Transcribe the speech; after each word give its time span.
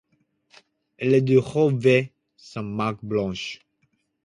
Elle 0.97 1.13
est 1.13 1.21
de 1.21 1.37
robe 1.37 1.79
bai, 1.79 2.11
sans 2.35 2.63
marques 2.63 3.03
blanches. 3.05 3.59